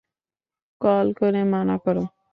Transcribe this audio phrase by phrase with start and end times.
[0.81, 2.03] Call করে মানা করো।